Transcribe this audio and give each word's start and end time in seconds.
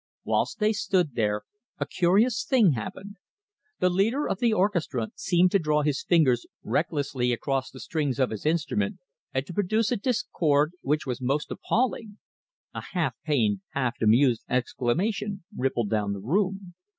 Whilst 0.23 0.57
they 0.57 0.73
stood 0.73 1.13
there, 1.13 1.43
a 1.77 1.85
curious 1.85 2.43
thing 2.43 2.71
happened. 2.71 3.17
The 3.77 3.91
leader 3.91 4.27
of 4.27 4.39
the 4.39 4.51
orchestra 4.51 5.09
seemed 5.13 5.51
to 5.51 5.59
draw 5.59 5.83
his 5.83 6.01
fingers 6.01 6.47
recklessly 6.63 7.31
across 7.31 7.69
the 7.69 7.79
strings 7.79 8.17
of 8.17 8.31
his 8.31 8.43
instrument 8.43 8.97
and 9.31 9.45
to 9.45 9.53
produce 9.53 9.91
a 9.91 9.97
discord 9.97 10.71
which 10.81 11.05
was 11.05 11.21
almost 11.21 11.51
appalling. 11.51 12.17
A 12.73 12.81
half 12.93 13.13
pained, 13.23 13.61
half 13.73 13.93
amused 14.01 14.43
exclamation 14.49 15.43
rippled 15.55 15.91
down 15.91 16.13
the 16.13 16.19
room. 16.19 16.73